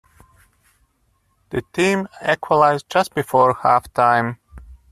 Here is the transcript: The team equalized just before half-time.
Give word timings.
The 1.51 1.61
team 1.73 2.07
equalized 2.25 2.89
just 2.89 3.13
before 3.13 3.53
half-time. 3.61 4.39